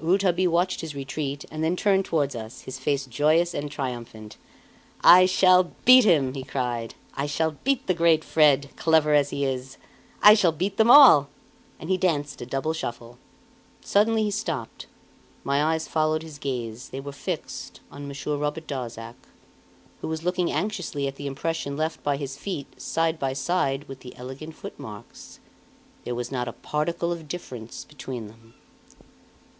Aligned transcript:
Rouletabille 0.00 0.50
watched 0.50 0.80
his 0.80 0.96
retreat, 0.96 1.44
and 1.48 1.62
then 1.62 1.76
turned 1.76 2.04
toward 2.04 2.34
us, 2.34 2.62
his 2.62 2.80
face 2.80 3.06
joyous 3.06 3.54
and 3.54 3.70
triumphant. 3.70 4.36
"I 5.00 5.26
shall 5.26 5.70
beat 5.84 6.04
him!" 6.04 6.34
he 6.34 6.42
cried. 6.42 6.96
"I 7.14 7.26
shall 7.26 7.52
beat 7.62 7.86
the 7.86 7.94
great 7.94 8.24
Fred, 8.24 8.70
clever 8.74 9.14
as 9.14 9.30
he 9.30 9.44
is; 9.44 9.76
I 10.24 10.34
shall 10.34 10.50
beat 10.50 10.76
them 10.76 10.90
all!" 10.90 11.28
And 11.78 11.88
he 11.88 11.96
danced 11.96 12.40
a 12.42 12.46
double 12.46 12.72
shuffle. 12.72 13.16
Suddenly 13.80 14.24
he 14.24 14.32
stopped. 14.32 14.88
My 15.44 15.62
eyes 15.62 15.86
followed 15.86 16.24
his 16.24 16.38
gaze; 16.38 16.88
they 16.88 16.98
were 16.98 17.12
fixed 17.12 17.78
on 17.92 18.08
Monsieur 18.08 18.34
Robert 18.36 18.66
Darzac, 18.66 19.14
who 20.00 20.08
was 20.08 20.24
looking 20.24 20.50
anxiously 20.50 21.06
at 21.06 21.14
the 21.14 21.28
impression 21.28 21.76
left 21.76 22.02
by 22.02 22.16
his 22.16 22.36
feet 22.36 22.82
side 22.82 23.20
by 23.20 23.34
side 23.34 23.84
with 23.86 24.00
the 24.00 24.16
elegant 24.16 24.56
footmarks. 24.56 25.38
There 26.02 26.16
was 26.16 26.32
not 26.32 26.48
a 26.48 26.52
particle 26.52 27.12
of 27.12 27.28
difference 27.28 27.84
between 27.84 28.26
them! 28.26 28.54